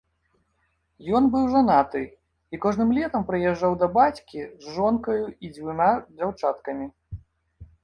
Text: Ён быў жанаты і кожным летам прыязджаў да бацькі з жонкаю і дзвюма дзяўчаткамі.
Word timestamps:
Ён 1.19 1.23
быў 1.35 1.43
жанаты 1.55 2.01
і 2.55 2.61
кожным 2.63 2.89
летам 2.99 3.27
прыязджаў 3.29 3.77
да 3.85 3.91
бацькі 3.99 4.39
з 4.65 4.75
жонкаю 4.81 5.21
і 5.43 5.55
дзвюма 5.55 5.91
дзяўчаткамі. 6.17 6.91